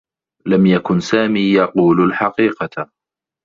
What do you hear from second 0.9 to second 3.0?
سامي يقول الحقيقة.